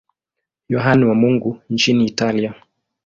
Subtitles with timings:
[0.69, 2.53] Yohane wa Mungu nchini Italia.